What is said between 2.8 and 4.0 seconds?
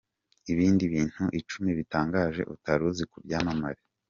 uzi ku byamamare